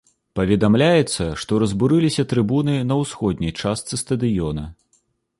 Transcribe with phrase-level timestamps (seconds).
[0.37, 4.63] Паведамляецца, што разбурыліся трыбуны на ўсходняй частцы стадыёна.